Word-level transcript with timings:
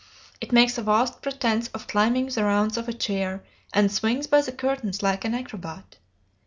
It 0.39 0.51
makes 0.51 0.79
a 0.79 0.81
vast 0.81 1.21
pretence 1.21 1.67
of 1.75 1.85
climbing 1.85 2.25
the 2.29 2.43
rounds 2.43 2.75
of 2.75 2.89
a 2.89 2.93
chair, 2.93 3.43
and 3.71 3.91
swings 3.91 4.25
by 4.25 4.41
the 4.41 4.51
curtains 4.51 5.03
like 5.03 5.23
an 5.25 5.35
acrobat. 5.35 5.97